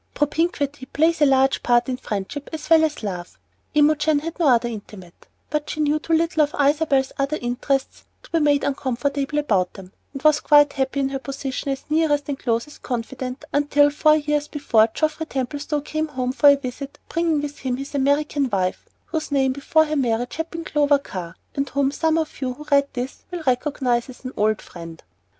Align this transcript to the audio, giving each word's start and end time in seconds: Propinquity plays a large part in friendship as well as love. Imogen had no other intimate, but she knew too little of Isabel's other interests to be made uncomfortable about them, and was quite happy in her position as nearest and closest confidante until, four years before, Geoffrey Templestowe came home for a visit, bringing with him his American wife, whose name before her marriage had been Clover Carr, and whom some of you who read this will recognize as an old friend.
Propinquity 0.15 0.87
plays 0.87 1.21
a 1.21 1.27
large 1.27 1.61
part 1.61 1.87
in 1.87 1.95
friendship 1.95 2.49
as 2.51 2.71
well 2.71 2.83
as 2.83 3.03
love. 3.03 3.37
Imogen 3.75 4.17
had 4.17 4.39
no 4.39 4.47
other 4.47 4.67
intimate, 4.67 5.27
but 5.51 5.69
she 5.69 5.79
knew 5.79 5.99
too 5.99 6.13
little 6.13 6.41
of 6.41 6.55
Isabel's 6.59 7.11
other 7.19 7.37
interests 7.39 8.05
to 8.23 8.31
be 8.31 8.39
made 8.39 8.63
uncomfortable 8.63 9.37
about 9.37 9.73
them, 9.75 9.93
and 10.11 10.23
was 10.23 10.39
quite 10.39 10.73
happy 10.73 11.01
in 11.01 11.09
her 11.09 11.19
position 11.19 11.69
as 11.69 11.85
nearest 11.87 12.27
and 12.29 12.39
closest 12.39 12.81
confidante 12.81 13.45
until, 13.53 13.91
four 13.91 14.15
years 14.15 14.47
before, 14.47 14.87
Geoffrey 14.91 15.27
Templestowe 15.27 15.81
came 15.81 16.07
home 16.07 16.31
for 16.31 16.49
a 16.49 16.55
visit, 16.55 16.97
bringing 17.07 17.39
with 17.39 17.59
him 17.59 17.77
his 17.77 17.93
American 17.93 18.49
wife, 18.49 18.87
whose 19.05 19.31
name 19.31 19.53
before 19.53 19.85
her 19.85 19.95
marriage 19.95 20.37
had 20.37 20.49
been 20.49 20.63
Clover 20.63 20.97
Carr, 20.97 21.35
and 21.53 21.69
whom 21.69 21.91
some 21.91 22.17
of 22.17 22.41
you 22.41 22.53
who 22.55 22.65
read 22.71 22.87
this 22.93 23.21
will 23.29 23.43
recognize 23.45 24.09
as 24.09 24.25
an 24.25 24.31
old 24.35 24.63
friend. 24.63 25.03